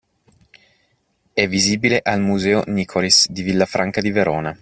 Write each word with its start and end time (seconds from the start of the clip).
È 1.33 1.47
visibile 1.47 1.99
al 2.01 2.21
museo 2.21 2.63
Nicolis 2.65 3.29
di 3.29 3.43
Villafranca 3.43 4.01
di 4.01 4.09
verona. 4.09 4.59